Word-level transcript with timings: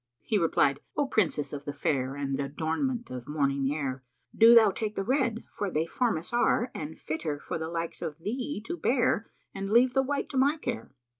He 0.23 0.39
replied, 0.39 0.79
"O 0.97 1.05
Princess 1.05 1.53
of 1.53 1.65
the 1.65 1.73
fair 1.73 2.15
and 2.15 2.39
adornment 2.39 3.11
of 3.11 3.27
morning 3.27 3.71
air, 3.71 4.01
do 4.35 4.55
thou 4.55 4.71
take 4.71 4.95
the 4.95 5.03
red 5.03 5.43
for 5.47 5.69
they 5.69 5.85
formous 5.85 6.33
are 6.33 6.71
and 6.73 6.97
fitter 6.97 7.39
for 7.39 7.59
the 7.59 7.67
like 7.69 8.01
of 8.01 8.17
thee 8.17 8.63
to 8.65 8.75
bear 8.75 9.29
and 9.53 9.69
leave 9.69 9.93
the 9.93 10.01
white 10.01 10.27
to 10.29 10.37
my 10.37 10.57
care." 10.57 10.89